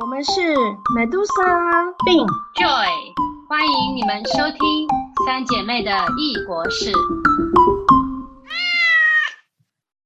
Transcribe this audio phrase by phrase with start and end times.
[0.00, 0.40] 我们是
[0.96, 2.88] Medusa、并 Joy，
[3.48, 4.88] 欢迎你们收听
[5.26, 6.92] 三姐妹的异国事。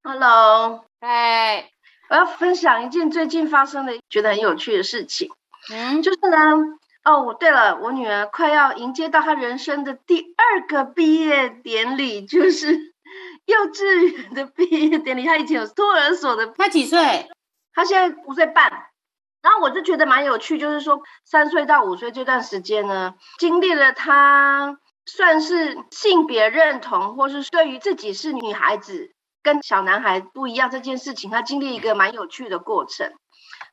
[0.03, 1.69] Hello，哎，
[2.09, 5.31] 我要分享一件最近发生的觉得很有趣的事情，
[5.71, 6.37] 嗯，就是呢，
[7.03, 12.93] 哦，对了，我女儿快要迎接到她人生的第二个毕业典礼，就是
[13.45, 15.25] 幼稚园的毕业典礼。
[15.25, 17.29] 她以前有托儿所的，她几岁？
[17.73, 18.87] 她现在五岁半。
[19.45, 29.11] 然后我就觉得蛮有趣，就是说三岁到五岁这段时间呢，经历了他算是性别认同，或是对于自己是女孩子。
[29.43, 33.13] 跟小男孩不一样这件事情，他经历一个蛮有趣的过程。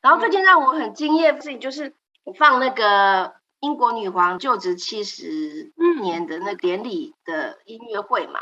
[0.03, 1.95] 然后最近让我很惊艳的事情就是
[2.37, 8.39] 放那个英国女皇就职七十年的那典礼的音乐会嘛。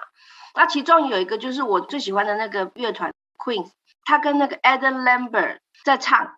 [0.56, 3.66] 那其中有一个就是我最喜欢的那个乐团 Queen，
[4.04, 6.34] 他跟那个 Adam Lambert 在唱。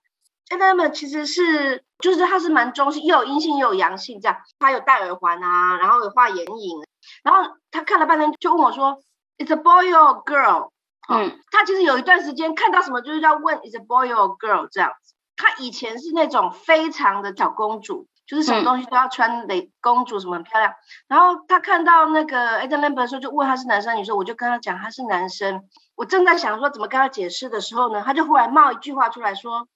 [0.49, 4.37] Adam 其实是就是他是蛮中性，又有阴性又有阳性这样。
[4.59, 6.85] 他有戴耳环啊，然后有画眼影。
[7.23, 9.01] 然后他看了半天就问我说
[9.37, 10.69] ：“It's a boy or a girl？”
[11.09, 15.15] 嗯，他其实有一段时间看到什么就是要问 is a boy or a girl 这样子。
[15.35, 20.73] 他以前是那种非常的小公主，就是什么东西都要穿蕾公主什么很漂亮。
[21.07, 25.63] 然后他看到那个 Adam Lambert 的时候，就问他是男生女生，我就跟他讲他是男生。
[25.95, 29.67] 我正在想说怎么跟他解释的时候呢，他就忽然冒一句话出来说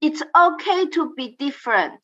[0.00, 2.00] ，It's okay to be different.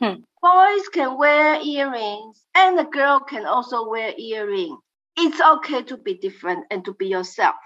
[0.00, 4.78] 嗯，Boys can wear earrings and a girl can also wear earring.
[5.14, 7.56] It's okay to be different and to be yourself.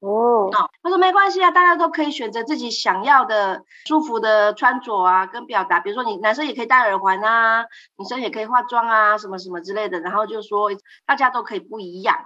[0.00, 0.50] 哦，
[0.82, 5.78] 他说没关系啊，大家都可以选择自己想要的舒服的穿着啊，跟表达。
[5.80, 10.00] 比如说你男生也可以戴耳环啊，女生也可以化妆啊，什么什么之类的。
[10.00, 10.70] 然后就说
[11.04, 12.16] 大家都可以不一样。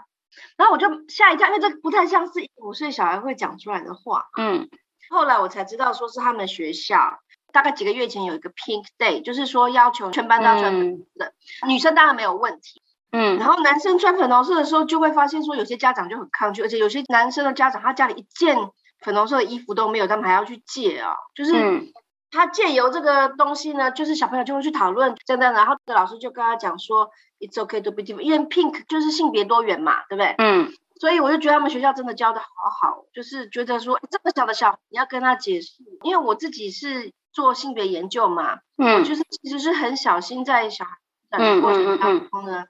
[0.57, 4.27] 然后我就吓一跳，因为这不太像是五岁小孩会讲出来的话。
[4.39, 4.69] 嗯，
[5.10, 7.20] 后来我才知道，说是他们学校
[7.52, 11.34] 大概几个月前有一个 Pink Day，就是说要求全班都要穿粉红色，
[11.68, 12.82] 女生当然没有问题。
[13.12, 18.56] 嗯，然后男生穿粉红色的时候，就会发现说有些家长就很抗拒，而且有些男生的家长他家里一件
[19.02, 21.92] 粉红色的衣服都没有，他们还要去借啊，就是
[22.30, 30.36] 他借由这个东西呢，就是小朋友就会去讨论真的，然后老师就跟他讲说 it's okay to be different，因为 pink 就是性别多元嘛，对不对？
[30.38, 40.98] 嗯，所以我就觉得他们学校真的教的好好，就是觉得说这么小的小你要跟他解释，因为我自己是做性别研究嘛，嗯，就是其实是很小心在小孩
[41.32, 42.66] 的过程当中呢。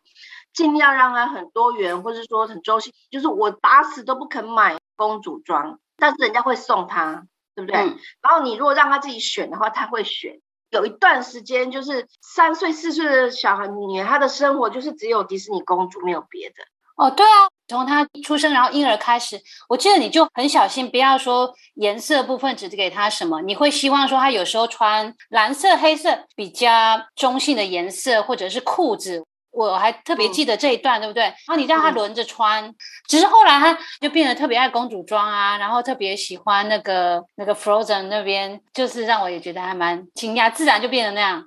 [0.51, 7.79] 尽量让他很多元，或者说很周性，就是我打死都不肯买公主装，但是人家会送他，对不对？
[7.79, 10.41] 嗯、然后你如果让他自己选的话，他会选。
[10.72, 16.56] 有一段时间，就是三岁四岁的小孩女，她的生活就是只有迪士尼公主，没有别的。
[16.95, 29.24] 哦，对啊，从他出生然后婴儿开始，我记得你就很小心，不要说颜色部分只给他什么，你会希望说他有时候穿蓝色、黑色比较中性的颜色，或者是裤子。
[29.52, 31.24] 我还特别记得这一段，嗯、对不对？
[31.24, 32.75] 然后你让他轮着穿，嗯、
[33.07, 41.44] 只是后来他就变得特别爱公主装啊，然后特别喜欢那个那个 Frozen 那边，就是让我也觉得还蛮惊讶，自然就变得那样。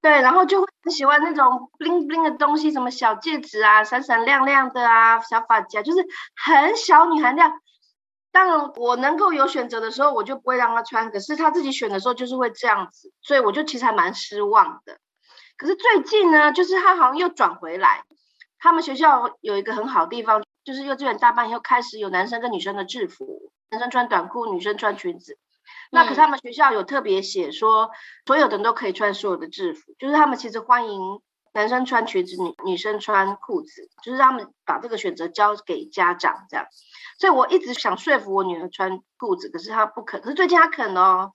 [0.00, 7.52] 对，然后就会很喜欢那种 bling bling 的东西，什么小戒指啊，闪闪亮亮的啊，小发夹，就是很小女孩那样。
[8.30, 11.10] 当，我能够有选择的时候，我就不会让她穿。
[11.10, 14.98] 可是她自己选的时候，就是会这样子，所以我就其实还蛮失望的。
[15.56, 18.04] 可是最近呢，就是他好像又转回来。
[18.58, 25.38] 他们学校有一个很好的地方，就是幼稚园大班以后开始有男生跟女生的制服，男生穿短裤，女生穿裙子。
[25.90, 27.90] 那可是他们学校有特别写说，
[28.26, 31.20] 所有的人都可以穿所有的制服，就是他们其实欢迎
[31.52, 36.66] 男生穿裙子，女女生穿裤子，就是他们把这个选择交给家长这样。
[37.18, 40.20] 所以我一直想说服我女儿穿裤子，可是她不肯。
[40.20, 41.32] 可是最近她肯哦。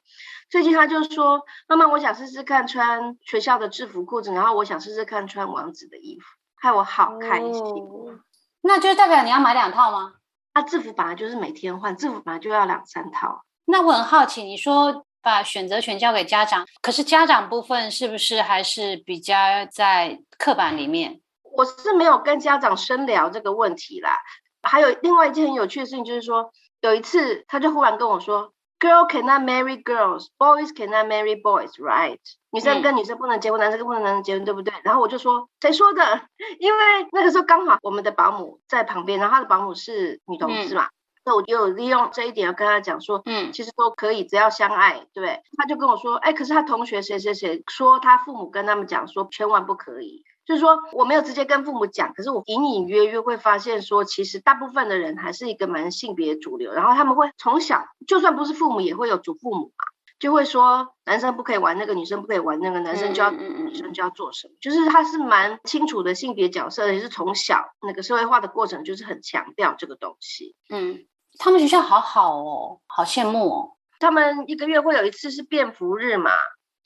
[0.49, 6.25] 最近她就说：“妈妈，我想试试看穿学校的制服裤子，然后我想试试看穿王子的衣服，
[6.55, 7.53] 害我好开心。
[7.53, 8.19] 哦”
[8.61, 10.13] 那就代表你要买两套吗？
[10.53, 13.43] 啊，制服本来就是每天换，制服本来就要两三套。
[13.71, 19.35] 那我很好奇，你说把选择权交给家长，可是家长部分是不是还是比较
[19.71, 21.21] 在刻板里面？
[21.55, 24.17] 我是没有跟家长深聊这个问题啦。
[24.61, 26.51] 还有另外一件很有趣的事情，就是说
[26.81, 28.53] 有一次他就忽然跟我说。
[28.81, 32.17] Girl cannot marry girls, boys cannot marry boys, right？、
[32.49, 34.73] 女生跟女生不能结婚，男生跟不能男生结婚，对不对？
[34.83, 36.01] 然后我就说谁说的？
[36.57, 36.79] 因为
[37.11, 40.89] 那个时候刚好我们的保姆在旁边，然后他的保姆是女同事嘛，所
[41.25, 45.41] 以我就利用这一点要跟他讲说，嗯，其实都可以，只要相爱，对？
[45.57, 50.23] 他就跟我说，哎，可是他同学谁谁谁说他父母跟他们讲说，千万不可以。
[50.43, 59.90] 就是说我没有直接跟父母讲，可是我隐隐约约会发现说，其实大部分的人还是一个蛮性别主流，然后他们会从小就算不是父母，也会有祖父母嘛。
[60.21, 70.55] 就会说男生不可以玩那个，女生不可以玩那个，男生就要女生就要做什么，就是他是蛮清楚的性别角色，也是从小那个社会化的过程，就是很强调这个东西。
[70.69, 71.07] 嗯，
[71.39, 73.71] 他们学校好好哦，好羡慕哦。
[73.99, 76.29] 他们一个月会有一次是便服日嘛，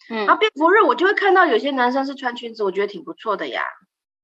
[0.09, 3.61] 嗯，然后便服日我就会看到有些男生是穿裙子，我觉得挺不错的呀。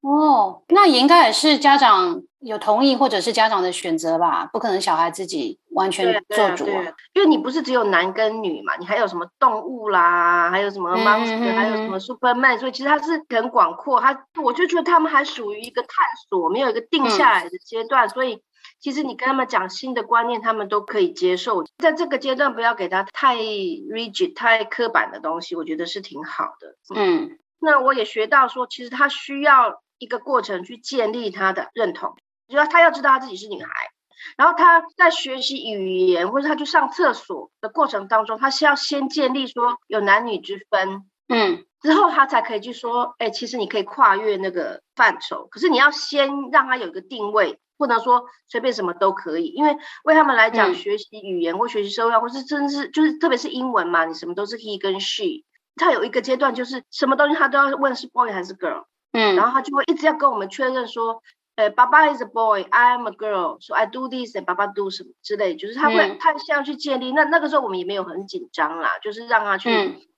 [0.01, 4.50] 哦，那也应该也是家长有同意，或者是家长的选择吧？
[4.51, 6.81] 不可能小孩自己完全做主啊。
[7.13, 14.00] 因为你不是只有男跟女嘛，你还有什么动物啦，还有什么 monster，还有什么 superman，所以其实它是很广阔。
[14.01, 15.89] 它我就觉得他们还属于一个探
[16.30, 18.42] 索，没有一个定下来的阶段，所以
[18.80, 21.63] 其实你跟他们讲新的观念，他们都可以接受。
[21.77, 26.75] 在这个阶段，不要给他太 rigid、太刻板的东西，我觉得是挺好的。
[26.95, 29.80] 嗯，那我也学到说，其实他需要。
[30.01, 32.15] 一个过程去建立他的认同，
[32.48, 33.69] 就要他要知道他自己是女孩，
[34.36, 55.45] 然后他在学习语言或者他去上厕所的过程当中，他是要先建立说有男女之分，嗯，之后他才可以去说，哎，其实你可以跨越那个范畴，可是你要先让他有一个定位，不能说随便什么都可以，因为为他们来讲，学习语言或学习社会，或是真是就是特别是英文嘛，你什么都是 he 跟 she，
[55.75, 58.86] 他有一个阶段就是什么东西他都要问是 boy 还是 girl。
[59.13, 61.22] 嗯，然后他就会一直要跟我们确认说，
[61.56, 67.12] 呃，爸爸 is a boy，I am a girl，说 I do this，爸爸 do 什么之类，就是他会他先要去建立。
[67.12, 69.69] 那那个时候我们也没有很紧张啦，就是让他去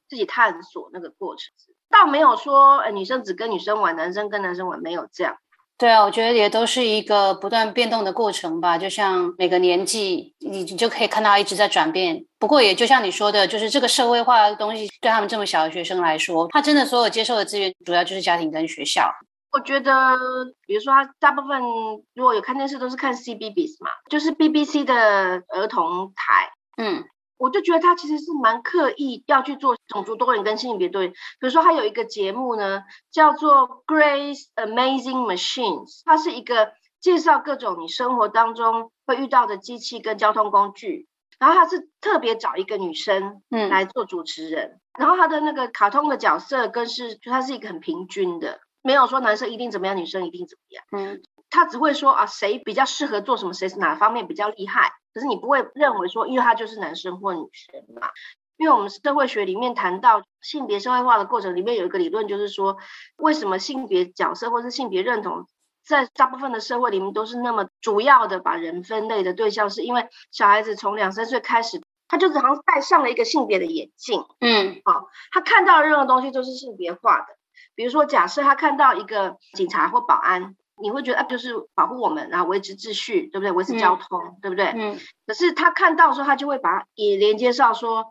[0.07, 1.51] 自己探索那个过程，
[1.89, 5.37] 倒没有说，呃，女生只跟女生玩，男生跟男生玩，没有这样。
[5.77, 8.77] 对啊，我觉得也都是一个不断变动的过程吧。
[8.77, 12.23] 就像每个年纪，你你就可以看到一直在转变。
[12.39, 19.11] 不过也就像你说的，就是这个社会化的东西，对他们这么小的学生来说，他真的所有接受的资源，主要就是家庭跟学校。
[19.51, 19.91] 我觉得，
[20.65, 21.61] 比如说他大部分
[22.13, 24.95] 如果有看电视，都是看 CBBS 嘛，就是 BBC 的
[25.49, 26.49] 儿童台。
[26.77, 27.03] 嗯。
[27.37, 31.11] 我就觉得他其实是蛮刻意要去做种族多元跟性别多元。
[31.11, 41.07] 比如说，他有一个节目呢，叫做《Grace Amazing Machines》，它是一个介绍各种你生活当中会遇到的机器跟交通工具。
[41.39, 44.79] 然后他是特别找一个女生，嗯，来做主持人。
[44.97, 50.85] 然后他的那个卡通的角色更是，就他是一个很平均的，没有说男生一定怎么样，女生一定怎么样。
[50.95, 51.21] 嗯，
[51.53, 54.91] 他只会说啊，谁比较适合做什么，谁是哪方面比较厉害。
[55.13, 58.09] 可是你不会认为说，因为他就是男生或女生嘛？
[58.57, 62.77] 因为我们社会学里面谈到性别社会化的过程里面有一个理论，就是说，
[63.17, 65.45] 为什么性别角色或是性别认同
[65.85, 77.25] 在大部分的社会里面都是那么主要的把人分类的对象，是因为小孩子从两三岁开始，他就好像戴上了一个性别的眼镜，嗯，好，他看到任何东西都是性别化的。
[77.75, 80.55] 比如说，假设他看到一个警察或保安。
[80.83, 83.51] 你会觉得啊，就是保护我们，然后维持秩序，对不对？
[83.51, 84.65] 维持交通，对不对？
[84.75, 84.99] 嗯。
[85.25, 88.07] 可是他看到的时候，他就会把也连接上说，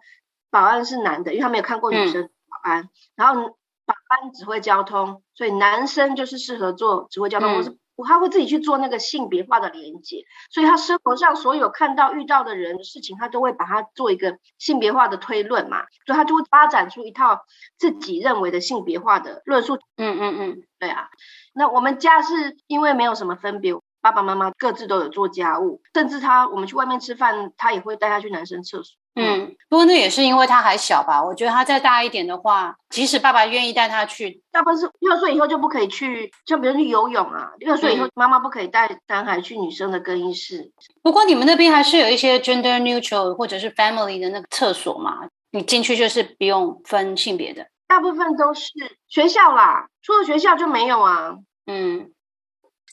[0.51, 2.89] 保安是男的，因为他没有看过女生保安。
[3.15, 10.25] 然后保安指挥交通，所以男生就是适合做指挥交通，或是他会自己去做那个性别化的连接。
[10.51, 17.45] 所以他生活上所有看到遇到的人的事情，他都会把它做一个性别化的推论嘛，所以他就会发展出一套
[17.79, 19.77] 自己认为的性别化的论述。
[19.97, 21.09] 嗯嗯嗯，对啊。
[21.55, 28.97] 那我们家是因为没有什么分别，爸爸妈妈各自都有做家务，甚至他我们去外面吃饭，他也会带他去男生厕所。
[29.15, 31.23] 嗯，不过那也是因为他还小吧。
[31.23, 40.73] 我觉得他再大一点的话，即使爸爸愿意带他去，大部分是六岁以后就不可以去，像比如去游泳啊，六岁以后妈妈不可以带男孩去女生的更衣室。
[41.03, 47.67] 不过你们那边还是有一些 gender neutral 或者是 family 的那个厕所嘛，你进去就是不用分性别的。
[47.87, 48.71] 大部分都是
[49.09, 51.37] 学校啦，除了学校就没有啊。
[51.67, 52.11] 嗯，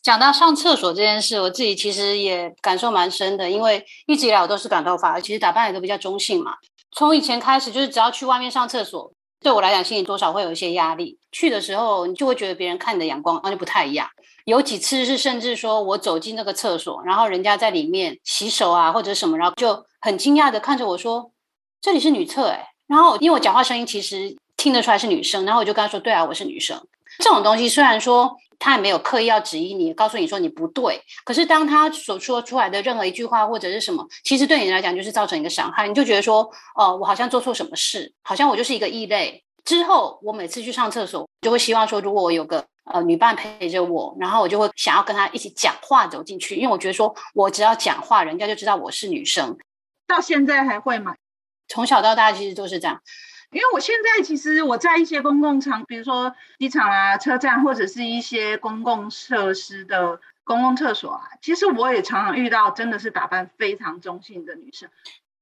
[0.02, 6.54] 讲到上厕所这件事，我自己其实也感受蛮深的，因为一直以来我都是短头发，其实打扮也都比较中性嘛。
[6.92, 11.18] 从以前开始，就是只要去外面上厕所，对我来讲心里多少会有一些压力。
[11.32, 14.08] 去的时候，你就会觉得别人看你的眼光那就不太一样。
[14.46, 21.32] 有几次是甚至说我走进那个厕所，然后人家在里面洗手啊或者什么，然后就很惊讶的看着我说
[21.82, 24.36] ：“这里是女厕哎。”然后因为我讲话声音其实。
[24.60, 26.78] 听得出来是女生，然后我就跟他说：“对啊，我是女生。”
[27.24, 49.58] 这种东西虽然说他也没有刻意要指引你，告诉你说你不对，可是当他所说出来的任何一句话或者是什么，其实对你来讲就是造成一个伤害，你就觉得说：“哦，我好像做错什么事，好像我就是一个异类。”之后我每次去上厕所，就会希望说，如果我有个呃女伴陪着我，然后我就会想要跟她一起讲话走进去，因为我觉得说我只要讲话，人家就知道我是女生。
[50.08, 51.14] 到现在还会吗？
[51.68, 53.00] 从小到大其实都是这样。
[53.52, 64.90] 因为我现在其实我在一些公共场，比如说机场啊、车站或者是一些公共设施的公共厕所啊，其实我也常常遇到真的是打扮非常中性的女生，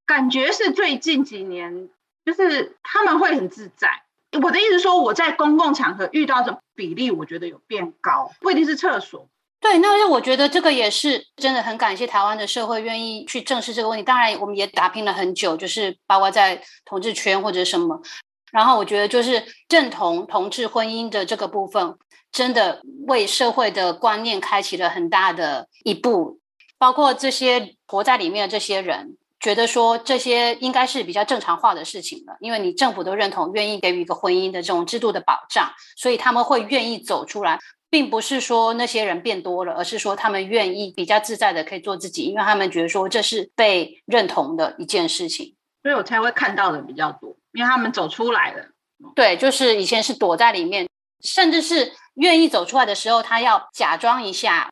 [0.05, 1.89] 感觉是最近几年
[2.25, 4.03] 就是他们会很自在。
[4.41, 9.27] 我的意思说，我在公共场合遇到的比例，我觉得有变高，不一定是厕所。
[9.59, 14.03] 对，那我觉得这个也是真的很感谢台湾的社会愿意去正视这个问题。
[14.03, 17.99] 当然，我们也打拼了很久，就是包括在同志圈或者什么。
[18.51, 21.97] 然后我觉得，就是认同同志婚姻的这个部分，
[22.31, 26.39] 真的为社会的观念开启了很大的一步。
[26.77, 37.59] 包括这些活在里面的这些人，觉得说这些应该是比较正常化的事情了，因为你政府都认同，愿意给予一个婚姻的这种制度的保障，所以他们会愿意走出来。
[37.89, 48.65] 并不是说那些人变多了，而是说他们愿意比较自在的可以做自己，因为他们觉得说这是被认同的一件事情，所以我才会看到的比较多，因为他们走出来了。
[49.15, 50.87] 对，就是以前是躲在里面，
[51.23, 54.69] 甚至是愿意走出来的时候，他要假装一下。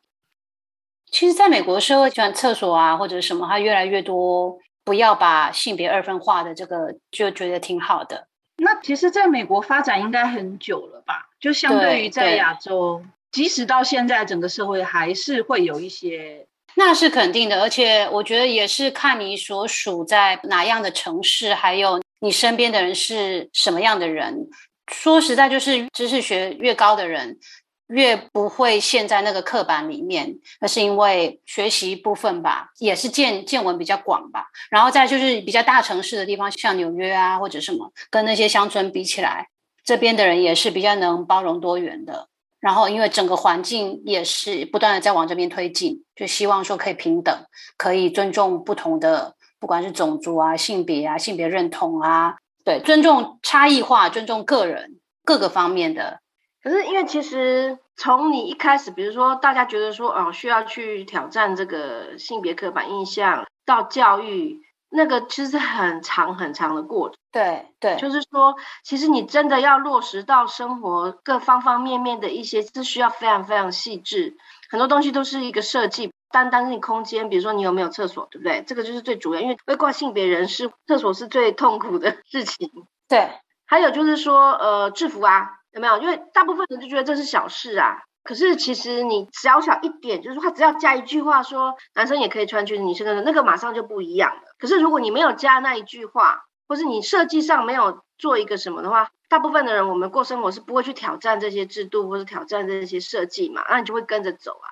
[1.10, 8.26] 其实，在美国社会，像厕所啊或者什么，他越来越多不要把性别二分化的这个，就觉得挺好的。
[8.58, 11.28] 那其实，在美国发展应该很久了吧？
[11.38, 17.60] 就相对于在亚洲，即使到现在，整个社会还是会有一些，那是肯定的。
[17.60, 24.48] 而且我觉得也是看你所属在哪样的城市，还有你身边的人是什么样的人。
[24.90, 27.38] 说实在，就是知识学越高的人。
[27.88, 34.46] 越不会陷在那个刻板里面，那是因为学习部分吧，也是见见闻比较广吧。
[34.70, 39.48] 然后再就是比较大城市的地方，像纽约啊或者什么，跟那些乡村比起来，
[39.84, 42.28] 这边的人也是比较能包容多元的。
[42.58, 56.18] 然后因为整个环境也是不断的在往这边推进，就希望说可以平等，可以尊重不同的，不管是种族啊、性别啊、性别认同啊，对，尊重差异化，尊重个人各个方面的。
[56.66, 67.16] 可是，因为其实从你一开始，比如说大家觉得说，哦，需要去挑战这个性别刻板印象，到教育，那个其实是很长很长的过程。
[67.30, 74.36] 对对，就是说，其实你真的要落实到生活各方方面面的一些，是需要非常非常细致，
[74.68, 76.10] 很多东西都是一个设计。
[76.32, 78.64] 单单是你空间，比如说你有没有厕所，对不对？
[78.66, 82.68] 这个就是最主要，因为为挂性别人士，厕所是最痛苦的事情。
[83.08, 83.30] 对，
[83.66, 85.52] 还有就是说，呃，制服啊。
[85.76, 85.98] 有没有？
[85.98, 94.42] 因为大部分人就觉得这是小事啊，可是其实你小小一点，就是说他只要加一句话说男生也可以穿裙子，女生的那个马上就不一样了。
[94.58, 104.68] 可是如果你没有加那一句话，或是你设计上没有做一个什么的话，大部分的人我们过生活是不会去挑战这些制度或者挑战这些设计嘛，那你就会跟着走啊。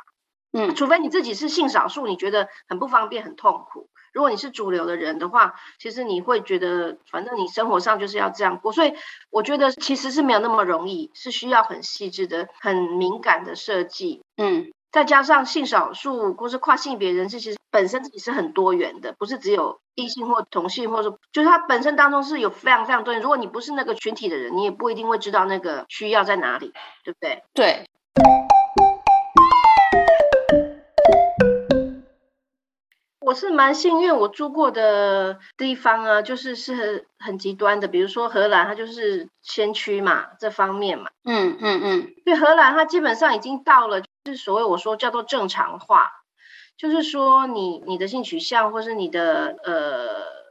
[0.57, 3.91] 嗯，除非你自己是性少数，你觉得很不方便、很痛苦。
[4.15, 8.73] 如果你是主流的人的话，其实你会觉得，反正你生活上就是要这样过。
[8.73, 8.95] 所以
[9.29, 14.23] 我觉得其实是没有那么容易，是需要很细致的、很敏感的设计。
[14.37, 23.21] 嗯，再加上性少数或是跨性别人士，其实本身自己是很多元的，不是只有异性或同性，或者说就是他本身当中是有非常非常多元。
[23.21, 27.43] 如果你不是那个群体的人，你也不一定会知道那个需要在哪里，对不对？
[27.53, 27.89] 对。
[33.25, 46.11] 我是蛮幸运，我住过的地方啊，就是是很很极端的，比如说荷兰，它就是先驱嘛，这方面嘛，嗯嗯嗯，对，荷兰它基本上已经到了，就是所谓我说叫做正常化，
[46.77, 50.07] 就是说你你的性取向或是你的呃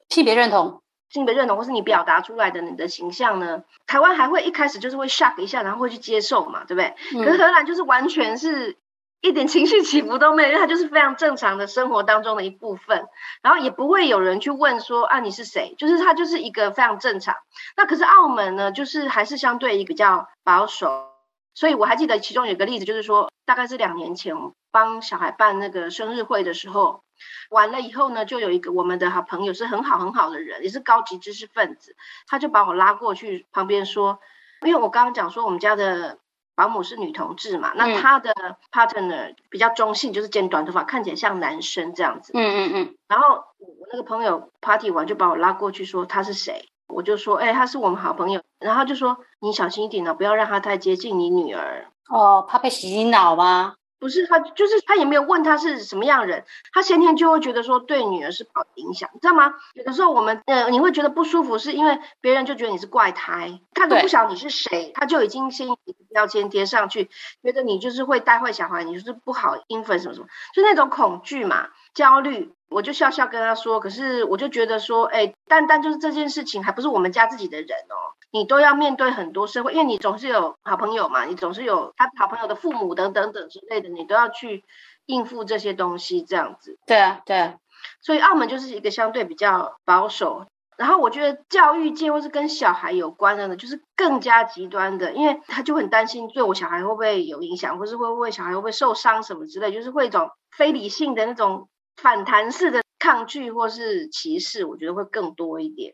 [0.10, 6.96] 性别认同，性别认同或是你表达出来的你的形象呢，台湾还会一开始就是会 shock 一下，然后会去接受嘛，对不对？
[7.24, 8.78] 可是荷兰就是完全是。
[9.24, 13.08] 一点情绪起伏都没有，因为它就是非常正常的生活当中的一部分，
[13.42, 17.34] 然后也不会有人去问说啊你是谁，就是它就是一个非常正常。
[17.78, 21.08] 那可是澳门呢，就是还是相对比较保守，
[21.54, 24.36] 所以我还记得其中有个例子，就是说大概是两年前
[24.72, 27.02] 帮小孩办那个生日会的时候，
[27.50, 31.96] 完了以后呢，就有一个我们的好朋友是很好很好的人，也是高级知识分子，
[32.28, 34.20] 他就把我拉过去旁边说，
[34.66, 36.18] 因为我刚刚讲说我们家的。
[36.56, 37.72] 保姆是女同志嘛？
[37.76, 38.34] 那她的
[38.72, 42.32] partner 比较中性，就是剪短头发，看起来像男生这样子。
[42.36, 42.96] 嗯嗯嗯。
[43.08, 51.88] 然后我那个朋友 party 完就把我拉过去说他是谁，我就说哎他是我们好朋友，然后就说你小心一点哦，不要让他太接近你女儿。
[52.10, 53.76] 哦，怕被洗脑吗？
[54.04, 56.44] 不是他，就是他也没有问他是什么样人，
[56.74, 59.54] 他先天就会觉得说对女儿是好影响，你知道吗？
[59.76, 65.70] 有的时候我们呃你会觉得不舒服，是因为别人就觉得你是怪胎，他都不晓得你是谁，他就已经先
[66.10, 67.10] 标签贴上去，
[67.42, 72.54] 觉得你就是会带坏小孩，你就是不好阴粉什么什么，就那种恐惧嘛，焦虑。
[72.70, 84.64] 我就笑笑跟他说，可是我就觉得说，哎，单单就是这件事情，还不是我们家自己的人哦，你都要面对很多社会，因为你总是有好朋友嘛，你总是有他好朋友的父母等等等之类的，你都要去
[85.06, 86.80] 应付这些东西，这样子。
[86.88, 87.54] 对啊，对啊。
[88.02, 105.94] 所以澳门就是一个相对比较保守，然后我觉得教育界或是跟小孩有关的呢，就是更加极端的，因为他就很担心对我小孩会不会有影响，或是会不会小孩会不会受伤什么之类，就是会一种非理性的那种反弹式的抗拒或是歧视，我觉得会更多一点。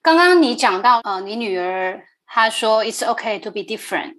[0.00, 4.18] 刚刚你讲到呃，你女儿她说 "It's okay to be different"，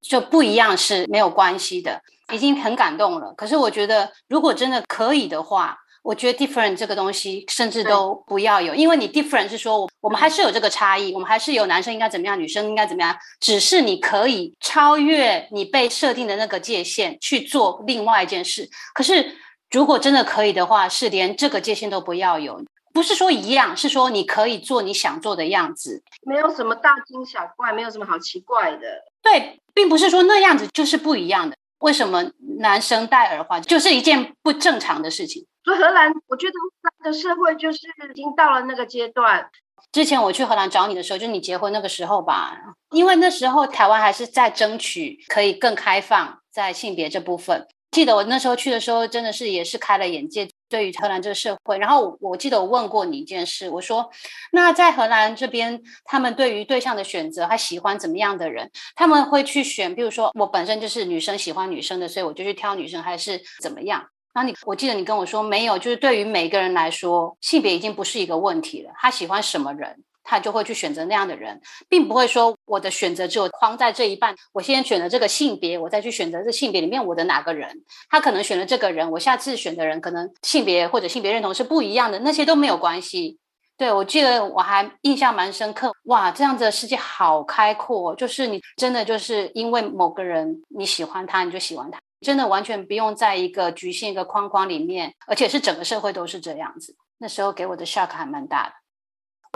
[0.00, 2.02] 就不一样是没有关系的，
[2.32, 3.32] 已经很感动了。
[3.34, 18.68] 可是我觉得，如果真的可以的话，我觉得 different 这个东西甚至都不要有，因为你 different 是说，我们还是有这个差异，我们还是有男生应该怎么样，女生应该怎么样，只是你可以超越你被设定的那个界限去做另外一件事。
[18.92, 19.34] 可是
[19.72, 22.62] 如果真的可以的话，是连这个界限都不要有，
[22.92, 28.86] 不是说一样，是说你可以做你想做的样子，没有什么大惊小怪，没有什么好奇怪的。
[29.22, 31.56] 对，并不是说那样子就是不一样的。
[31.78, 35.46] 为什么男生戴耳环就是一件不正常的事情？
[35.64, 37.78] 所以荷兰，我觉得荷兰的社会就是
[38.10, 39.48] 已经到了那个阶段。
[39.90, 42.56] 之前我去荷兰找你的时候，就你结婚那个时候吧，
[42.90, 47.66] 因为那时候台湾还是在争取可以更开放在性别这部分。
[47.92, 51.78] 记得我那时候去的时候，真的是也是开了眼界，对于荷兰这个社会。
[51.78, 54.10] 然后我记得我问过你一件事，我说：
[54.50, 58.70] 那在荷兰这边，他们对于对象的选择，他喜欢怎么样的人？
[58.96, 64.02] 他们会去选，比如说我本身就是女生喜欢女生的，所以我就去挑女生，还是怎么样？
[64.34, 68.90] 那你我记得你跟我说没有，就是对于每个人来说，性别已经不是一个问题了。
[68.96, 74.34] 他喜欢什么人，他就会去选择那样的人，并不会说我的选择只有框在这一半。
[74.52, 77.82] 我先选了这个性别，我再去选择这性别里面我的哪个人。
[78.08, 83.38] 他可能选了这个人，我下次选的人可能性别或者性别认同是不一样的，那些都没有关系。
[83.76, 91.98] 对我记得我还印象蛮深刻，哇，这样子的世界好开阔，就是你真的就是因为某个人你喜欢他，你就喜欢他。
[92.20, 96.94] 真的完全不用在一个局限一个框框里面，而且是整个社会都是这样子。
[97.18, 98.72] 那时候给我的 shock 还蛮大的。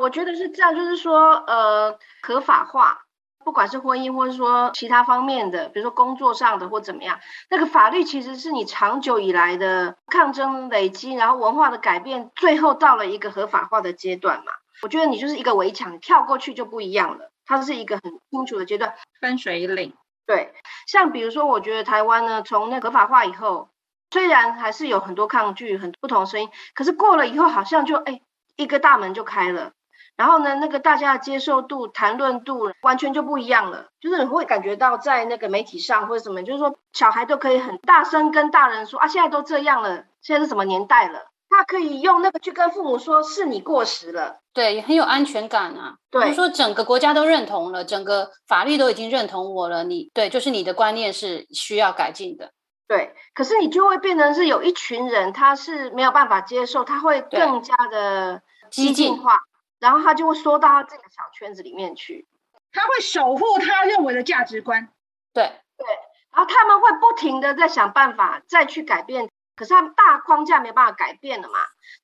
[0.03, 3.01] 我觉得是这样，就是说，呃，合法化，
[3.45, 14.53] 不管是婚姻或者说其他方面的，比如说工作上的或怎么样，那个法律其实是你长久以来的抗争累积，然后文化的改变，最后到了一个合法化的阶段嘛。
[14.83, 17.31] 我觉得你就是一个围墙，跳过去就不一样了。
[17.47, 19.95] 它是一个很清楚的阶段，分水岭。
[20.27, 20.53] 对，
[20.87, 23.71] 像比如说，我觉得台湾呢，从那合法化以后，
[24.11, 28.21] 虽然还是有很多抗拒、很不同声音，可是过了以后，好像就哎，
[28.57, 29.73] 一个大门就开了。
[30.17, 33.87] 然后呢，那个大家的接受度、谈论度完全就不一样了。
[34.01, 41.31] 就是你会感觉到在那个媒体上或者什么，就是说小孩都可以很大声跟大人说啊，现在都这样了，现在是什么年代了？
[41.49, 45.95] 他可以用那个去跟父母说，是你过时了，对，很有安全感啊。
[46.11, 52.51] 对，说整个国家都认同了，整个法律都已经认同我了，你对，就是你的观念是需要改进的。
[52.89, 59.39] 对，可是你就会变成是有一群人，他是没有办法接受，他会更加的激进化，
[59.79, 62.27] 然后他就会缩到他自己的小圈子里面去，
[62.73, 64.89] 他会守护他认为的价值观。
[65.33, 65.45] 对
[65.77, 65.87] 对，
[66.35, 69.29] 然后他们会不停的在想办法再去改变。
[69.55, 71.55] 可是他大框架没有办法改变了嘛，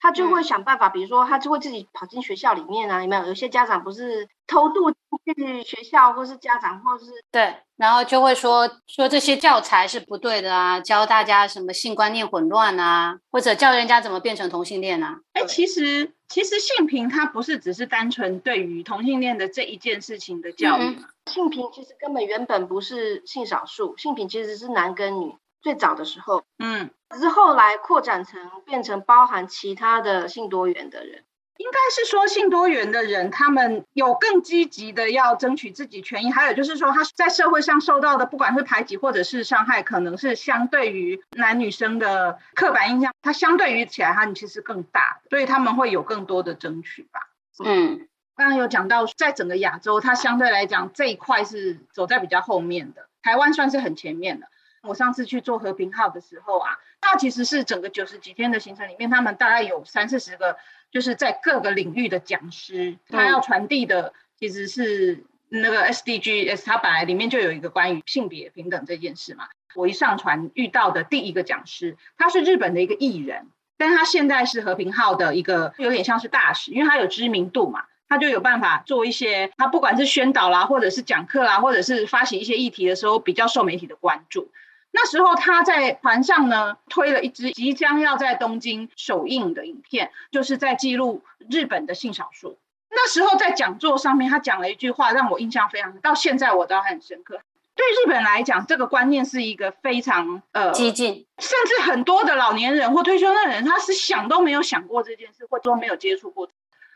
[0.01, 3.27] 他就会想办法，比如说他就会自己跑进学校里面啊，有没有？
[3.27, 15.19] 有些家长不是偷渡去学校，或是家长，或是对，然后就会说说这些教材是不对的啊，教大家什么性观念混乱啊，或者教人家怎么变成同性恋啊？
[15.35, 25.37] 哎，其实其实性平它不是只是单纯对于同性恋的这一件事情的教育嘛，性平其实根本原本不是性少数，性平其实是男跟女。
[25.61, 31.23] 最早的时候，嗯，只是后来扩展成变成包含其他的性多元的人，
[31.59, 47.21] 应该是说性多元的人，他们有更积极的要争取自己权益，还有就是说他在社会上受到的不管是排挤或者是伤害，可能是相对于男女生的刻板印象，它相对于起来，他们其实更大，所以他们会有更多的争取吧。
[47.65, 54.47] 嗯，刚刚有讲到，在整个亚洲，它相对来讲这一块是走在比较后面的，台湾算是很前面的。
[54.83, 60.57] 我上次去做和平号的时候啊，那其实是整个九十几天的行程里面，他们大概有三四十个，
[60.93, 69.49] 就是在各个领域的讲师，他要传递的其实是那个 SDGs，他本来里面就有一个关于性别平等这件事嘛。
[69.75, 73.47] 我一上船遇到的第一个讲师，他是日本的一个艺人，
[73.79, 84.51] 但是他现在是和平号的一个有点像是大使，因为他有知名度嘛，他就有办法做一些，他不管是宣导啦，或者是讲课啦，或者是发起一些议题的时候，比较受媒体的关注。
[84.93, 92.59] 那时候他在船上呢，推了一支即将要在东京首映的影片，就是在记录日本的性少数。
[92.91, 97.41] 那时候在讲座上面，他讲了一句话，让我印象非常，到现在我都很深刻。
[97.75, 106.51] 对日本来讲，这个观念是一个非常呃激进，甚至很多的老年人或退休的人，他是想都没有想过这件事，或者说没有接触过。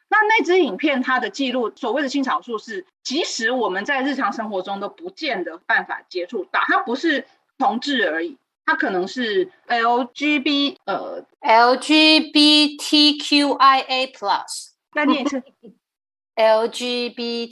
[0.08, 7.26] 那那支影片它的记录，所谓的性少数是，即使我们在日常生活中都不见得办法接触到，它不是
[7.58, 12.52] 同志而已，它可能是 LGB 呃 LGBTQIA
[14.12, 15.42] plus，再念一次
[16.34, 17.48] LGBTQIA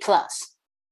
[0.00, 0.48] plus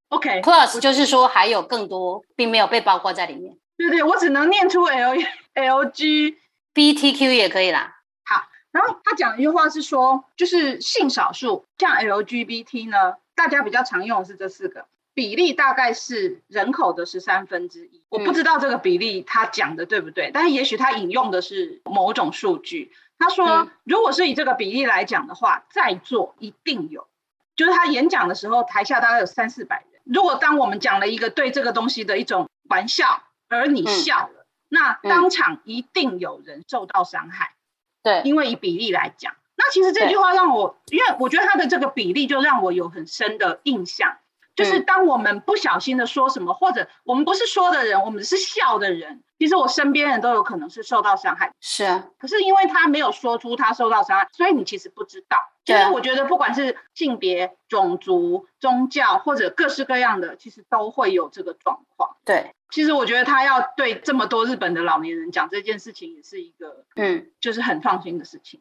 [0.09, 3.57] OK plus 就是说还有更多，并没有被包括在里面。
[3.77, 5.17] 对对，我只能念出 L
[5.55, 6.37] LG。
[6.75, 8.01] BTQ 也可以啦。
[8.25, 14.85] 好然后他讲一句话是说，就是性少数，像 LGBT 呢，大家比较常用的是这四个，
[15.15, 18.03] 比例大概是人口的十三分之一。
[18.09, 22.93] 我不知道这个比例他讲的对不对，但是也许他引用的是某种数据。
[23.17, 27.07] 他说，嗯如果是以这个比例来讲的话，在座一定有，
[27.55, 30.03] 就是他演讲的时候，台下大概有三四百人。
[30.05, 37.55] 如果当我们讲了一个对这个东西的一种玩笑，而你笑了，那当场一定有人受到伤害。
[38.03, 44.19] 对，因为以比例来讲，那其实这句话让我，因为我觉得他的这个比例就让我有很深的印象，
[44.55, 51.53] 就是嗯当我们不小心的说什么，或者我们不是说的人，我们是笑的人，其实我身边人都有可能是受到伤害。
[51.61, 55.39] 是啊，可是因为他没有说出他受到伤害，所以你其实不知道。
[55.65, 62.17] 其实我觉得不管是性别、种族、宗教或者各式各样的，其实都会有这个状况。
[62.23, 68.61] 对，其实我觉得他要对这么多日本的老年人讲这件事情，也是一个嗯，就是很放心的事情。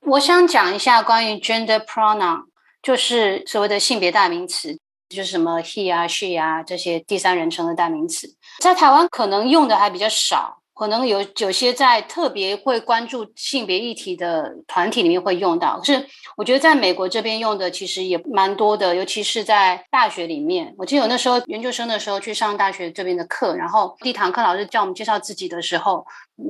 [0.00, 2.46] 我想讲一下关于 gender pronoun，
[2.82, 8.26] 就是所谓的性别代名词，就是什么 he 啊、she 啊这些第三人称的代名词，
[8.60, 10.58] 在台湾可能用的还比较少。
[10.76, 16.04] 可能有有些在特别会关注性别议题的团体里面会用到，可是
[16.36, 20.74] 我觉得在美国这边用的其实也蛮多的，尤其是在大学里面。
[20.76, 26.04] 我记得有那时候研究生的时候去上大学这边的课，然后第一堂课老师叫我们介绍自己的时候，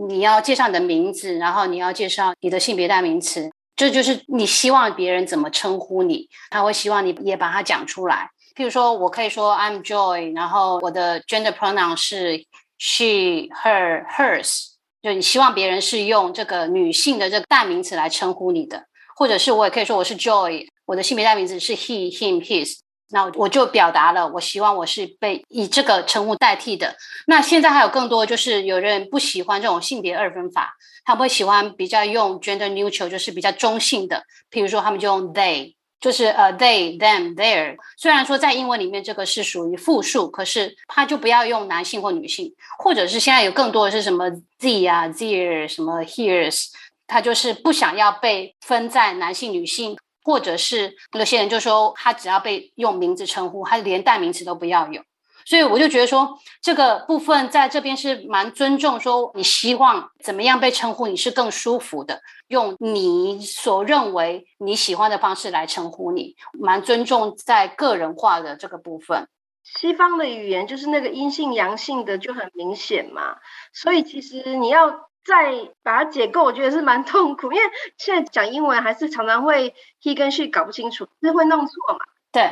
[0.09, 8.31] 你要介绍你的名字，然后你要介绍你的性别代名词，这就是你希望别人怎么称呼你，他会希望你也把它讲出来。
[8.55, 12.45] 譬如说，我可以说 I'm Joy，然后我的 gender pronoun 是
[12.79, 14.69] she、her、hers，
[15.03, 18.85] 就你希望别人是用这个女性的这个代名词来称呼你的，
[19.17, 22.79] 或者是我也可以说我是 Joy，我的性别代名词是 he、him、his。
[23.11, 26.97] 那我就表达了，我希望我是被以这个称呼代替的。
[27.27, 34.25] 那现在还有更多，就是有人不喜欢这种性别二分法，他们会喜欢比较用 gender neutral，就是比较中性的。
[34.51, 37.77] 譬如说，他们就用 they，就是呃 they、them、their。
[37.97, 46.67] 虽然说在英文里面这个是属于复数，可是它就不要用男性或女性，或者是现在有更多的是什么 z 啊、their、什么 here's，
[47.07, 49.97] 他就是不想要被分在男性、女性。
[50.27, 55.03] 或者是有些人就说他只要被用名字称呼，他连代名词都不要有。
[55.45, 69.29] 所以我就觉得说，这个部分在这边是蛮尊重，说你希望怎么样被称呼，你是更舒服的，用你所认为你喜欢的方式来称呼你，蛮尊重在个人化的这个部分。
[69.63, 73.37] 西方的语言就是那个阴性阳性的就很明显嘛，
[73.73, 74.91] 所以其实你要
[75.25, 77.65] 再把它解构，我觉得是蛮痛苦，因为
[77.97, 82.05] 现在讲英文还是常常会 he 跟 she 搞不清楚，是会弄错嘛。
[82.35, 82.43] 对，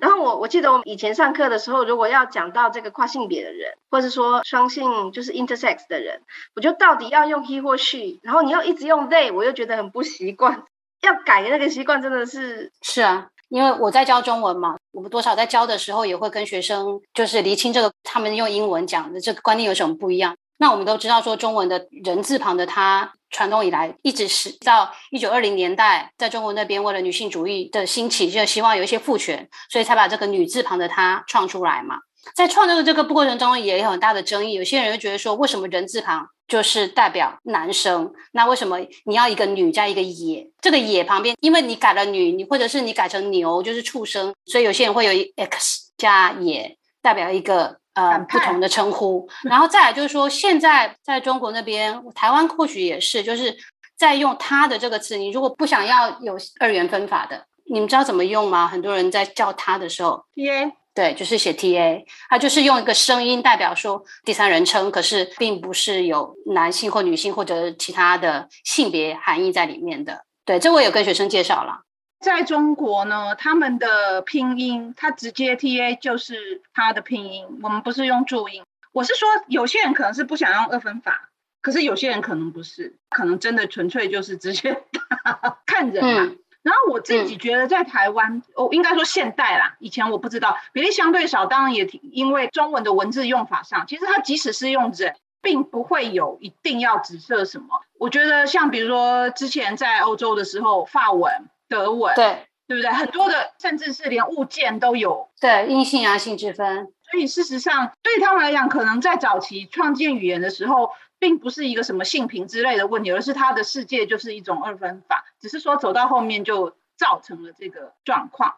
[0.00, 6.22] 然后我我记得我们以前上课的时候，如果要讲到这个跨性别的人，或者说双性就是 intersex 的人，
[6.56, 10.64] 我就到底要用 he 或 she，然后你又一直用 they，我又觉得很不习惯。
[11.02, 20.36] 要改的那个习惯真的是是啊，因为我在教中文嘛，我们多少在教的时候也会跟学生就是厘清这个他们用英文讲的这个观念有什么不一样。
[20.58, 31.98] 那我们都知道说，中文的人字旁的它，传统以来一直是到一九二零年代，在中国那边为了女性主义的兴起，就希望有一些父权，所以才把这个女字旁的它创出来嘛。
[32.34, 34.54] 在创造的这个过程中，也有很大的争议。
[34.54, 38.12] 有些人就觉得说，为什么人字旁就是代表男生？
[38.32, 40.50] 那为什么你要一个女加一个也？
[40.60, 49.28] 这个也旁边，因为你改了女，你或者是你改成牛，就是畜生，所以有些人会有一 x 加也，代表一个呃不同的称呼。
[49.48, 53.56] 然后再来就是说，现在在中国那边，台湾或许也是，就是
[53.96, 55.16] 在用他的这个词。
[55.16, 58.66] 你如果不想要有二元分法的，你们知道怎么用吗？
[58.66, 70.24] 很多人在叫他的时候，T A 对，就是写 T A，它就是用一个声音代表说第三人称，可是并不是有男性或女性或者其他的性别含义在里面的。
[70.44, 71.82] 对，这我有跟学生介绍了。
[72.20, 78.64] 在中国呢，他们的拼音，它直接 T A 就是它的拼音，我们不是用注音。
[78.92, 81.30] 我是说，有些人可能是不想用二分法，
[81.62, 84.82] 可是有些人可能不是，可能真的纯粹就是直接
[85.66, 86.24] 看人嘛。
[86.24, 97.80] 嗯然后我自己觉得在台湾，哦，应该说现代啦，以前我不知道比例相对少，当然也挺因为中文的文字用法上，其实它即使是用人，并不会有一定要指色什么。
[97.98, 102.90] 我觉得像比如说之前在欧洲的时候，法文、德文，对对不对？
[102.90, 105.28] 很多的甚至是连物件都有。
[105.40, 106.92] 对，阴性阳性之分。
[107.10, 118.56] 所以事实上，对他们来讲，可能在早期创建语言的时候，并不是一个什么性平之类的问题，而是他的世界就是一种二分法，只是说走到后面就造成了这个状况。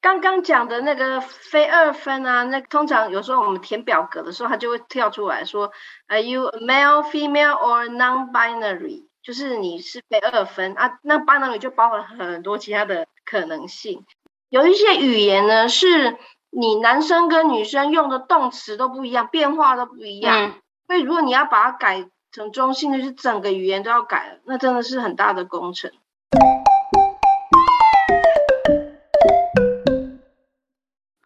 [0.00, 5.72] 刚刚讲的那个非二分啊，那通常有时候我们填表格的时候，它就会跳出来说
[6.08, 9.05] ，Are you male, female or non-binary？
[9.26, 14.04] 就是你是被二分啊，那 binary 就包含很多其他的可能性。
[14.50, 16.16] 有一些语言呢，是
[16.50, 20.54] 你男生跟女生用的动词都不一样，变化都不一样。
[20.86, 25.90] 所以如果你要把它改成中性，就是整个语言都要改了，那真的是很大的工程。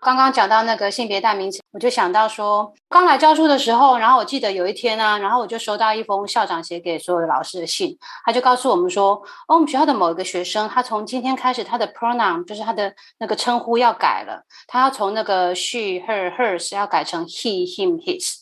[0.01, 18.37] 刚刚讲到那个性别代名词，我就想到说，刚来教书的时候，然后我记得有一天呢，然后我就收到一封校长写给所有的老师的信，他就告诉我们说，哦，我们学校的某一个学生，他从今天开始，他的 pronoun 就是他的那个称呼要改了，他要从那个 she、her、hers 要改成 he、him、his，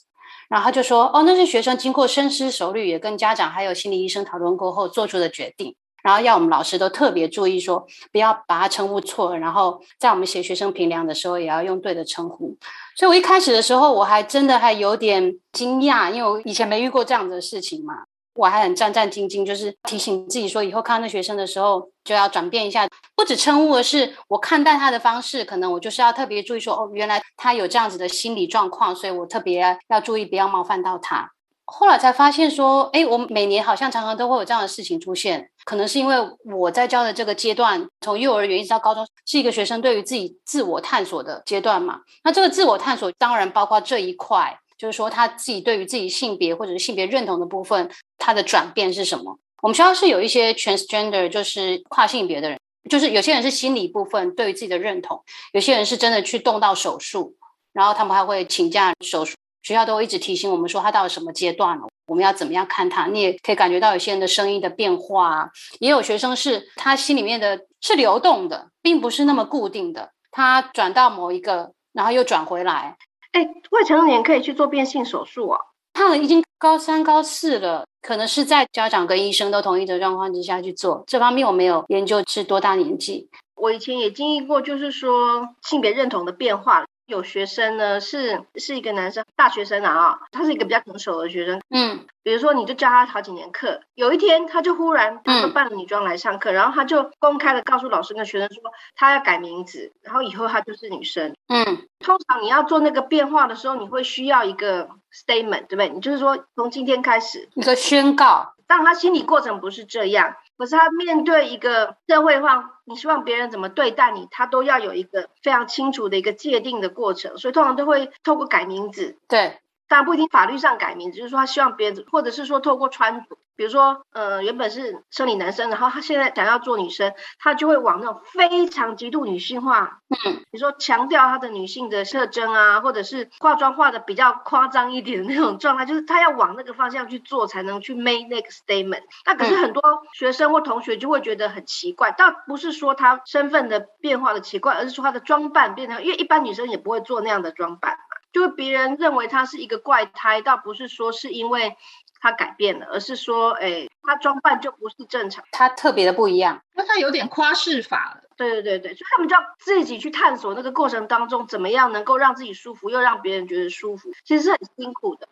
[0.49, 5.75] 然后他就说，哦，那是学生经过深思熟虑，也跟家长还有心理医生讨论过后做出的决定。
[6.02, 9.37] 然后要我们老师都特别注意，说不要把他称呼错。
[9.37, 12.56] 然后在我们写学生评量的时候，也要用对的称呼。
[12.96, 18.04] 所以我一开始的时候，我还真的还有点惊讶，因为我以前没遇过这样的事情嘛。
[18.34, 31.32] 我还很战战兢兢，就是提醒自己说，以后看到那学生的时候，就要转变一下，不止称呼，而是我看待他的方式，可能我就是要特别注意说，哦，原来他有这样子的心理状况，所以我特别要注意，不要冒犯到他。
[31.70, 42.00] 后来才发现说，哎，我每年好像常常都会有这样的事情出现，可能是因为我在教的这个阶段，从幼儿园一直到高中，是一个学生对于自己自我探索的阶段嘛。
[42.24, 49.38] 那这个自我探索当然包括这一块，就是说他自己对于自己性别或者是性别认同的部分，他的转变是什么？
[49.61, 57.35] 我们学校是有一些 transgender，就是跨性别的人，就是有些人是心理部分对于自己的认同，有些人是真的去动到手术，
[57.74, 59.35] 然后他们还会请假手术。
[59.62, 63.07] 学校都会一直提醒我们说他到了什么阶段了，我们要怎么样看他？
[63.07, 70.11] 你也可以感觉到有些人的声音的变化，也有学生是他心里面的是流动的，并不是那么固定的。
[70.31, 72.97] 他转到某一个，然后又转回来。
[73.33, 75.61] 哎，未成年可以去做变性手术啊？
[75.92, 81.05] 他已经高三、高四了，可能是在家长跟医生都同意的状况之下去做。
[81.07, 83.29] 这方面我没有研究是多大年纪。
[83.55, 86.87] 我以前也经历过，就是说性别认同的变化。
[87.09, 91.59] 有学生呢，是是一个男生，大学生啊，他是一个比较成熟的学生。
[91.71, 98.62] 嗯，比如说，你就教他好几年课，有一天他就忽然，他就扮了女装来上课，然后他就公开的告诉老师跟学生说，
[98.94, 101.35] 他要改名字，然后以后他就是女生。
[101.49, 101.64] 嗯，
[101.99, 105.88] 通常你要做那个变化的时候，你会需要一个 statement，对不对？
[105.88, 108.53] 你就是说，从今天开始，一个宣告。
[108.66, 110.35] 但他心理过程不是这样。
[110.59, 119.16] 可是他面对一个社会化，你希望别人怎么对待你，他都要有一个非常清楚的一个界定的过程，所以通常都会透过改名字。
[119.29, 119.59] 对。
[119.88, 139.03] 当然不一定法律上改名，就是说他希望别人，或者是说透过穿着，比如说，呃，原本是生理男生，然后他现在想要做女生，他就会往那种非常极度女性化，嗯，比如说强调他的女性的特征啊，或者是化妆化的比较夸张一点的那种状态，就是他要往那个方向去做，才能去 make 那个 statement。
[139.24, 147.98] 那可是很多学生或同学就会觉得很奇怪，倒不是说他身份的变化的奇怪，而是说他的装扮变成，因为一般女生也不会做那样的装扮。
[148.33, 151.77] 就别人认为他是一个怪胎，倒不是说是因为
[152.21, 158.23] 他改变了，而是说，哎，他装扮就不是正常，他特别的不一样，那他有点夸饰法了。
[158.37, 165.27] 对对对对，所以他们就要自己去探索那个过程当中，怎么样能够让自己舒服，又让别人觉得舒服，其实是很辛苦的。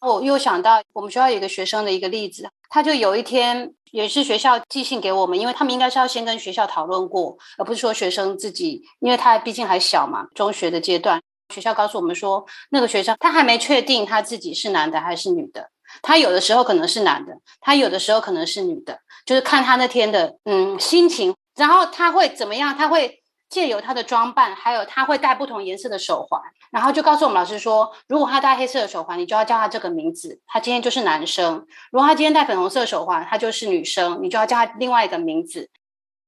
[0.00, 11.20] 我又想到我们学校有一个学生的一个例子，他就有一天也是学校寄信给我们，因为他们应该是要先跟学校讨论过，而不是说学生自己，因为他毕竟还小嘛，中学的阶段。
[11.52, 15.68] 学校告诉我们说，那个学生他还没确定他自己是男的还是女的。
[16.00, 21.34] 他有的时候可能是男的，他有的时候可能是女的，就是看他那天的嗯心情。
[21.54, 22.74] 然后他会怎么样？
[22.74, 31.58] 他会借由他的装扮，还有他会戴不同颜色的手环，然后就告诉我们老师说，如果他戴黑色的手环，你就要叫他这个名字，他今天就是男生；
[31.90, 35.68] 如果他今天戴粉红色手环，他就是女生，你就要叫他另外一个名字。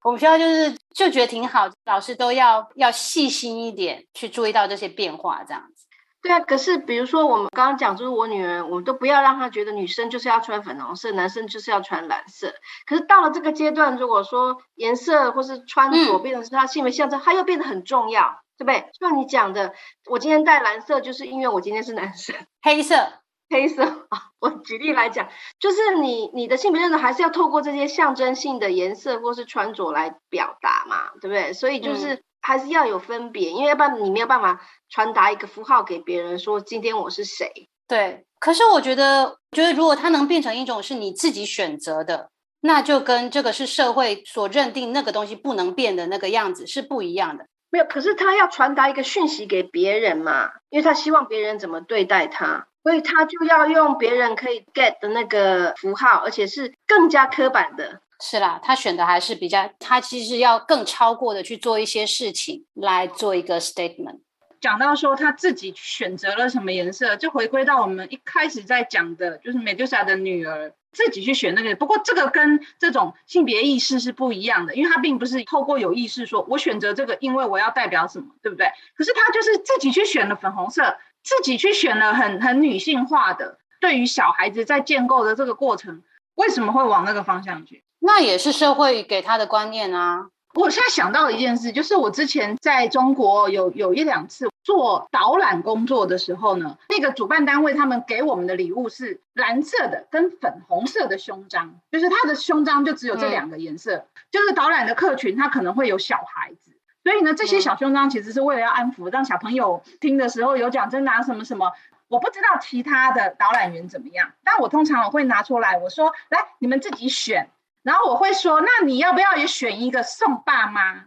[0.04, 5.86] 我们学校就是就觉得挺好，老师都要要细心一点去注意到这些变化，这样子。
[6.20, 12.54] 对啊，可是比如说我们刚刚讲，就是我女儿，我们都不要让她觉得女生就是要穿粉红色，男生就是要穿蓝色。
[12.86, 18.90] 可是到了这个阶段，如果说颜色或是穿着变成是她性别象征，她又变得很重要，对不对？
[19.00, 19.72] 像你讲的，
[20.10, 22.36] 我今天戴蓝色，就是因为我今天是男生。
[22.60, 23.23] 黑色。
[23.54, 24.32] 黑色啊。
[24.40, 31.52] 我举例来讲，就是你你的性别认同还是要透过这些象征性的颜色或是穿着来表达嘛，对不对？
[31.52, 37.68] 所以就是还是要有分别，因为要不然你没有办法传达一个符号给别人，说今天我是谁。
[37.86, 47.46] 对，可是我觉得，觉得如果它能变成一种是你自己选择的，那就跟这个是社会所认定那个东西不能变的那个样子是不一样的。
[47.70, 58.02] 没有，可是他要传达一个讯息给别人嘛，因为他希望别人怎么对待他，所以他就要用别人可以 get 的那个符号，而且是更加刻板的。
[58.20, 64.20] 是啦，他选的还是比较，他其实要更超过的去做一些事情来做一个 statement。
[64.60, 71.74] 讲到说他自己选择了什么颜色，就回归到我们一开始在讲的，就是美杜莎的女儿自己去选那个。
[71.76, 78.68] 不过这个跟这种性别意识是不一样的，因为他并不是透过有意识说我选择这个，因为我要代表什么，对不对？
[78.96, 83.58] 可是他就是自己去选了粉红色，自己去选了很很女性化的。
[83.80, 86.02] 对于小孩子在建构的这个过程，
[86.36, 87.82] 为什么会往那个方向去？
[87.98, 90.28] 那也是社会给他的观念啊。
[90.54, 104.06] 我现在想到一件事，就是我之前在中国有有一两次做导览工作的时候呢，那个主办单位他们给我们的礼物是蓝色的跟粉红色的胸章，就是它的胸章就只有这两个颜色。
[104.30, 106.63] 就是导览的客群他可能会有小孩子，
[107.04, 111.70] 所以呢，这些小胸章其实是为了要安抚，让小朋友听的时候有讲真拿什么什么。
[112.08, 117.50] 我不知道其他的导览员怎么样，但我通常我会拿出来，我说来你们自己选。
[117.82, 121.04] 然后我会说，那你要不要也选一个送爸妈？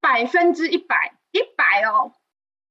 [0.00, 2.12] 百分之一百，一百哦。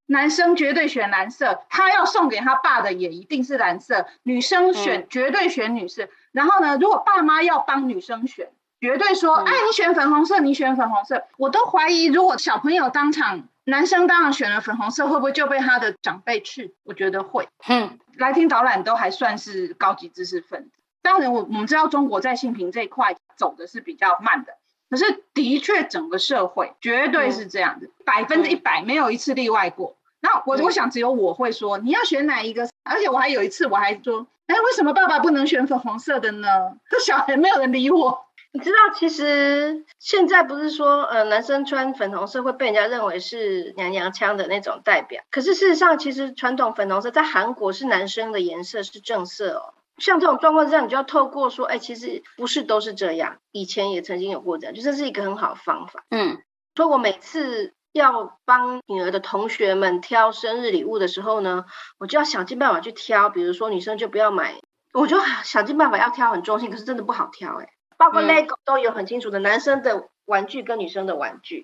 [0.06, 4.06] 男生绝对选蓝色，他要送给他爸的也一定是蓝色。
[4.24, 6.10] 女生选绝对选女士。
[6.32, 8.52] 然后呢，如果爸妈要帮女生选，
[8.84, 11.24] 绝对说，哎，你选粉红色，你选粉红色。
[11.38, 16.76] 我都怀疑，如果小朋友当场，男生当场选了粉红色，会不会就被他的长辈去？
[16.84, 17.48] 我觉得会。
[17.70, 20.72] 嗯，来听导览都还算是高级知识分子。
[21.02, 23.16] 当然，我我们知道中国在性平这一块。
[23.36, 24.54] 走的是比较慢的，
[24.92, 29.96] 可是的确整个社会绝对是这样子，百分之一百没有一次例外过。
[30.22, 36.48] 那我我想只有我会说你要选哪一个，而且我还有一次我还说，哎，为什么爸爸不能选粉红色的呢？
[36.92, 38.24] 这小孩没有人理我。
[38.54, 49.74] 你知道，其实现在不是说呃男生穿粉红色会被人家认为是娘娘腔的那种代表，可是事实上，其实传统粉红色在韩国是男生的颜色，是正色哦。
[49.98, 56.04] 像这种状况之下，你就要透过说，哎，其实不是都是这样，以前也曾经有过这样，就这是一个很好的方法。
[56.12, 56.42] 嗯，
[56.76, 61.66] 所以我每次要帮女儿的同学们挑生日礼物的时候呢，
[61.98, 64.60] 我就要想尽办法去挑，比如说女生就不要买，
[64.94, 71.64] 我就想尽办法要挑很中性，可是真的不好挑哎，包括 LEGO 都有很清楚的男生的玩具跟女生的玩具，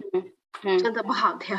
[0.63, 1.57] 嗯，真的不好挑。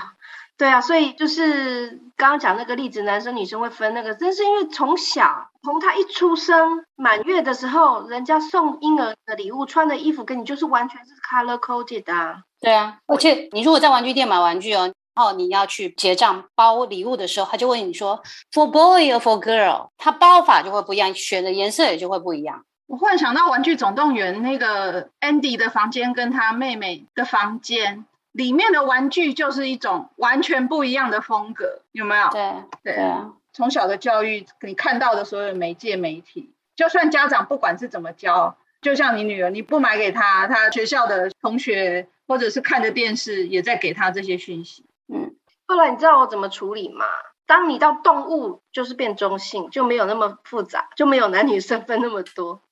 [0.57, 12.43] 对啊，所以就是刚刚讲那个例子，男生女生会分那个，真是因为从小从他一出生满月的时候，人家送婴儿的礼物，穿的衣服跟你就是完全是 color coded 的。
[12.61, 22.67] 对啊，而且你如果在玩具店买玩具哦，然后你要去结账包礼物的时候，他就问你说 for boy or for girl，他包法就会不一样，选的颜色也就会不一样。
[22.91, 28.05] 我忽然想到《玩具总动员》那个 Andy 的房间跟他妹妹的房间。
[28.33, 32.29] 里面的玩具就是一种完全不一样的风格，有没有？
[32.31, 33.33] 对对啊！
[33.53, 44.85] 从小的教育，你看到的所有媒介媒体，就算家长不管是怎么教，就像你女儿，你不买给她，她学校的同学或者是看着电视也在给她这些讯息。
[45.13, 45.35] 嗯，
[45.67, 47.05] 后来你知道我怎么处理吗？
[47.47, 52.63] 当你到动物，就是变中性，就没有那么复杂，就没有男女身份那么多。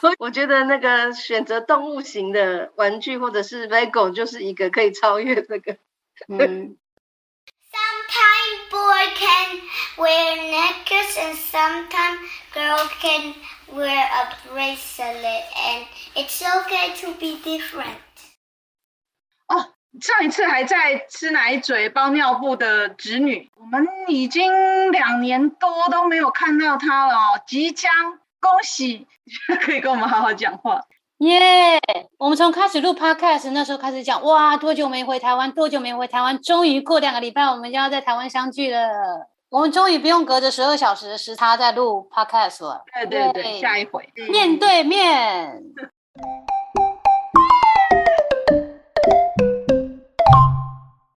[0.00, 5.76] 所以我觉得那个选择动物型的玩具或者是 Lego 就是一个可以超越这个。
[6.28, 6.76] 嗯。
[7.72, 9.60] Sometimes boy can
[9.98, 12.18] wear necklace and sometimes
[12.54, 13.34] girl can
[13.74, 17.98] wear a bracelet and it's okay to be different.
[19.48, 27.92] 哦，上一次还在吃奶嘴包尿布的侄女，我们已经两年多都没有看到她了哦，即将。
[28.40, 29.06] 恭喜，
[29.62, 30.80] 可以跟我们好好讲话。
[31.18, 31.80] 耶！
[32.18, 35.50] 我们从开始录 Podcast 那时候开始讲，哇，多久没回台湾？
[35.52, 36.38] 多久没回台湾？
[36.42, 38.86] 终于过两个礼拜，我们就要在台湾相聚了。
[39.48, 42.84] 我们终于不用隔着十二小时的时差在录 Podcast 了。
[42.92, 45.62] 对对对，下一回面对面。